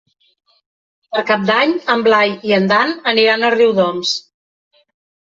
[1.15, 4.15] Per Cap d'Any en Blai i en Dan aniran a Riudoms.